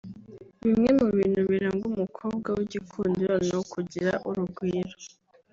[0.65, 4.95] Bimwe mu bintu biranga umukobwa w’igikundiro ni ukugira urugwiro